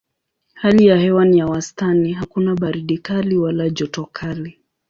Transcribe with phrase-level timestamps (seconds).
[0.53, 4.59] Hali ya hewa ni ya wastani: hakuna baridi kali wala joto kali.